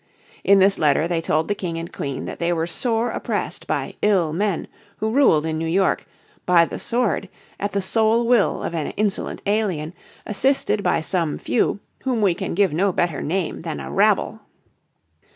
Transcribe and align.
In 0.43 0.57
this 0.57 0.79
letter 0.79 1.07
they 1.07 1.21
told 1.21 1.47
the 1.47 1.53
King 1.53 1.77
and 1.77 1.93
Queen 1.93 2.25
that 2.25 2.39
they 2.39 2.51
were 2.51 2.65
sore 2.65 3.11
oppressed 3.11 3.67
by 3.67 3.93
"ill 4.01 4.33
men" 4.33 4.67
who 4.97 5.11
ruled 5.11 5.45
in 5.45 5.59
New 5.59 5.67
York 5.67 6.07
"by 6.47 6.65
the 6.65 6.79
sword, 6.79 7.29
at 7.59 7.73
the 7.73 7.83
sole 7.83 8.25
will 8.25 8.63
of 8.63 8.73
an 8.73 8.87
insolent 8.97 9.43
alien, 9.45 9.93
assisted 10.25 10.81
by 10.81 11.01
some 11.01 11.37
few, 11.37 11.81
whom 12.01 12.19
we 12.23 12.33
can 12.33 12.55
give 12.55 12.73
no 12.73 12.91
better 12.91 13.21
name 13.21 13.61
than 13.61 13.79
a 13.79 13.91
rabble." 13.91 14.39